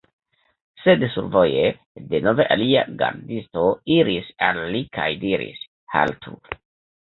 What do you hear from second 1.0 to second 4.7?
survoje, denove alia gardisto iris al